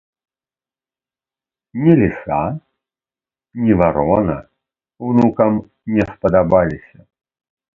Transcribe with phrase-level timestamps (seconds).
[1.81, 2.39] Ні ліса,
[3.65, 4.37] ні варона
[5.11, 5.63] ўнукам
[5.99, 6.97] не спадабаліся.